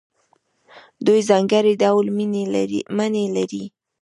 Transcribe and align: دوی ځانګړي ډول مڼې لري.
دوی 1.05 1.19
ځانګړي 1.29 1.73
ډول 1.83 2.05
مڼې 2.97 3.23
لري. 3.35 3.63